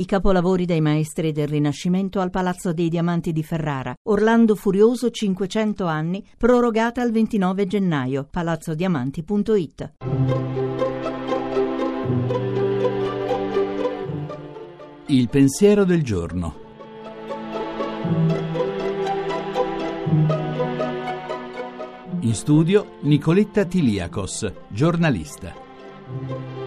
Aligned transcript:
I 0.00 0.06
capolavori 0.06 0.64
dei 0.64 0.80
maestri 0.80 1.30
del 1.30 1.46
Rinascimento 1.46 2.20
al 2.20 2.30
Palazzo 2.30 2.72
dei 2.72 2.88
Diamanti 2.88 3.32
di 3.32 3.42
Ferrara. 3.42 3.94
Orlando 4.04 4.54
Furioso 4.54 5.10
500 5.10 5.84
anni, 5.84 6.26
prorogata 6.38 7.02
al 7.02 7.10
29 7.10 7.66
gennaio. 7.66 8.26
palazzodiamanti.it. 8.30 9.92
Il 15.08 15.28
pensiero 15.28 15.84
del 15.84 16.02
giorno. 16.02 16.54
In 22.20 22.34
studio 22.34 22.96
Nicoletta 23.00 23.66
Tiliakos, 23.66 24.50
giornalista. 24.68 26.59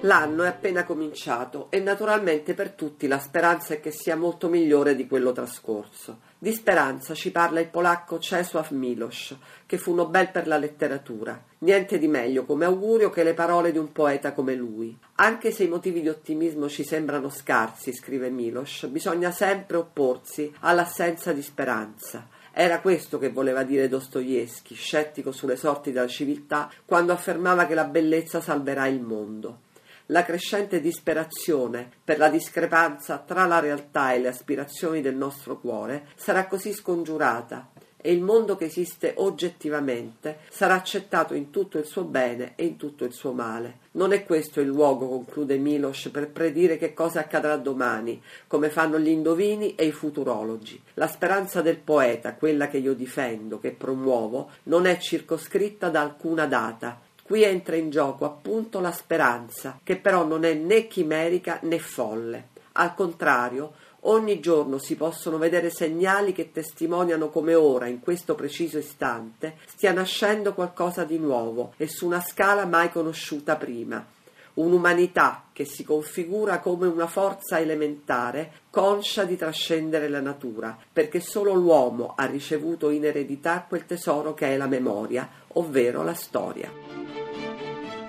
L'anno 0.00 0.42
è 0.42 0.48
appena 0.48 0.84
cominciato 0.84 1.68
e 1.70 1.80
naturalmente 1.80 2.52
per 2.52 2.72
tutti 2.72 3.06
la 3.06 3.18
speranza 3.18 3.72
è 3.72 3.80
che 3.80 3.90
sia 3.90 4.14
molto 4.14 4.48
migliore 4.48 4.94
di 4.94 5.06
quello 5.06 5.32
trascorso. 5.32 6.20
Di 6.38 6.52
speranza 6.52 7.14
ci 7.14 7.30
parla 7.30 7.60
il 7.60 7.68
polacco 7.68 8.18
Czesław 8.18 8.66
Milosz, 8.72 9.34
che 9.64 9.78
fu 9.78 9.94
Nobel 9.94 10.30
per 10.30 10.46
la 10.46 10.58
letteratura. 10.58 11.42
Niente 11.60 11.98
di 11.98 12.08
meglio 12.08 12.44
come 12.44 12.66
augurio 12.66 13.08
che 13.08 13.24
le 13.24 13.32
parole 13.32 13.72
di 13.72 13.78
un 13.78 13.90
poeta 13.90 14.34
come 14.34 14.54
lui. 14.54 14.96
Anche 15.14 15.50
se 15.50 15.64
i 15.64 15.68
motivi 15.68 16.02
di 16.02 16.10
ottimismo 16.10 16.68
ci 16.68 16.84
sembrano 16.84 17.30
scarsi, 17.30 17.94
scrive 17.94 18.28
Milosz, 18.28 18.86
bisogna 18.88 19.30
sempre 19.30 19.78
opporsi 19.78 20.52
all'assenza 20.60 21.32
di 21.32 21.42
speranza. 21.42 22.28
Era 22.52 22.80
questo 22.80 23.18
che 23.18 23.30
voleva 23.30 23.64
dire 23.64 23.88
Dostoevsky, 23.88 24.74
scettico 24.74 25.32
sulle 25.32 25.56
sorti 25.56 25.90
della 25.90 26.06
civiltà, 26.06 26.70
quando 26.84 27.12
affermava 27.12 27.64
che 27.64 27.74
la 27.74 27.84
bellezza 27.84 28.42
salverà 28.42 28.86
il 28.86 29.00
mondo. 29.00 29.64
La 30.10 30.24
crescente 30.24 30.80
disperazione 30.80 31.90
per 32.04 32.18
la 32.18 32.28
discrepanza 32.28 33.18
tra 33.18 33.44
la 33.46 33.58
realtà 33.58 34.12
e 34.12 34.20
le 34.20 34.28
aspirazioni 34.28 35.00
del 35.00 35.16
nostro 35.16 35.58
cuore 35.58 36.06
sarà 36.14 36.46
così 36.46 36.72
scongiurata 36.72 37.70
e 38.06 38.12
il 38.12 38.22
mondo 38.22 38.54
che 38.54 38.66
esiste 38.66 39.14
oggettivamente 39.16 40.38
sarà 40.48 40.74
accettato 40.74 41.34
in 41.34 41.50
tutto 41.50 41.78
il 41.78 41.86
suo 41.86 42.04
bene 42.04 42.52
e 42.54 42.64
in 42.64 42.76
tutto 42.76 43.04
il 43.04 43.12
suo 43.12 43.32
male. 43.32 43.78
Non 43.92 44.12
è 44.12 44.24
questo 44.24 44.60
il 44.60 44.68
luogo, 44.68 45.08
conclude 45.08 45.56
Milos, 45.56 46.08
per 46.12 46.30
predire 46.30 46.78
che 46.78 46.94
cosa 46.94 47.18
accadrà 47.18 47.56
domani, 47.56 48.22
come 48.46 48.70
fanno 48.70 49.00
gli 49.00 49.08
indovini 49.08 49.74
e 49.74 49.86
i 49.86 49.90
futurologi. 49.90 50.80
La 50.94 51.08
speranza 51.08 51.62
del 51.62 51.78
poeta, 51.78 52.34
quella 52.34 52.68
che 52.68 52.76
io 52.76 52.94
difendo, 52.94 53.58
che 53.58 53.72
promuovo, 53.72 54.50
non 54.64 54.86
è 54.86 54.98
circoscritta 54.98 55.88
da 55.88 56.02
alcuna 56.02 56.46
data, 56.46 57.00
Qui 57.26 57.42
entra 57.42 57.74
in 57.74 57.90
gioco 57.90 58.24
appunto 58.24 58.78
la 58.78 58.92
speranza, 58.92 59.80
che 59.82 59.96
però 59.96 60.24
non 60.24 60.44
è 60.44 60.54
né 60.54 60.86
chimerica 60.86 61.58
né 61.62 61.80
folle. 61.80 62.50
Al 62.74 62.94
contrario, 62.94 63.72
ogni 64.02 64.38
giorno 64.38 64.78
si 64.78 64.94
possono 64.94 65.36
vedere 65.36 65.70
segnali 65.70 66.30
che 66.30 66.52
testimoniano 66.52 67.28
come 67.30 67.56
ora, 67.56 67.88
in 67.88 67.98
questo 67.98 68.36
preciso 68.36 68.78
istante, 68.78 69.56
stia 69.66 69.90
nascendo 69.92 70.54
qualcosa 70.54 71.02
di 71.02 71.18
nuovo 71.18 71.72
e 71.78 71.88
su 71.88 72.06
una 72.06 72.20
scala 72.20 72.64
mai 72.64 72.92
conosciuta 72.92 73.56
prima. 73.56 74.06
Un'umanità 74.54 75.46
che 75.52 75.64
si 75.64 75.82
configura 75.82 76.60
come 76.60 76.86
una 76.86 77.08
forza 77.08 77.58
elementare, 77.58 78.52
conscia 78.70 79.24
di 79.24 79.36
trascendere 79.36 80.08
la 80.08 80.20
natura, 80.20 80.78
perché 80.92 81.18
solo 81.18 81.54
l'uomo 81.54 82.14
ha 82.16 82.24
ricevuto 82.26 82.88
in 82.90 83.04
eredità 83.04 83.66
quel 83.68 83.84
tesoro 83.84 84.32
che 84.32 84.46
è 84.46 84.56
la 84.56 84.68
memoria, 84.68 85.28
ovvero 85.54 86.04
la 86.04 86.14
storia. 86.14 86.95